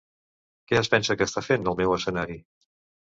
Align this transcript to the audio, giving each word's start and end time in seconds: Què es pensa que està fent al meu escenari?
Què 0.71 0.79
es 0.79 0.89
pensa 0.95 1.17
que 1.19 1.27
està 1.31 1.43
fent 1.49 1.69
al 1.73 1.77
meu 1.83 1.95
escenari? 1.99 2.39